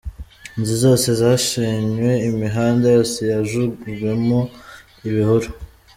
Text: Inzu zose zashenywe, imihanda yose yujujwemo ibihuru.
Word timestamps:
Inzu 0.57 0.73
zose 0.83 1.07
zashenywe, 1.21 2.11
imihanda 2.29 2.85
yose 2.95 3.17
yujujwemo 3.31 4.39
ibihuru. 5.07 5.47